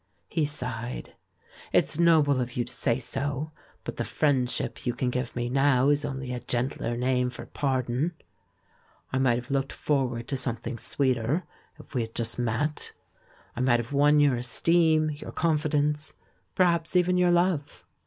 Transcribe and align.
He 0.29 0.45
sighed. 0.45 1.13
"It's 1.71 1.99
noble 1.99 2.41
of 2.41 2.53
you 2.53 2.65
to 2.65 2.73
say 2.73 2.97
so, 2.97 3.51
but 3.83 3.97
the 3.97 4.03
'friendship' 4.03 4.87
you 4.87 4.95
can 4.95 5.11
give 5.11 5.35
me 5.35 5.47
now 5.47 5.89
is 5.89 6.03
only 6.03 6.33
a 6.33 6.39
gentler 6.39 6.97
name 6.97 7.29
for 7.29 7.45
'pardon.' 7.45 8.13
I 9.13 9.19
might 9.19 9.37
have 9.37 9.51
looked 9.51 9.71
forward 9.71 10.27
to 10.29 10.37
something 10.37 10.79
sweeter 10.79 11.43
if 11.77 11.93
we 11.93 12.01
had 12.01 12.15
just 12.15 12.39
met, 12.39 12.93
I 13.55 13.59
might 13.59 13.79
have 13.79 13.93
won 13.93 14.19
your 14.19 14.37
esteem, 14.37 15.11
your 15.11 15.31
confidence— 15.31 16.15
perhaps 16.55 16.95
even 16.95 17.15
your 17.15 17.29
love. 17.29 17.85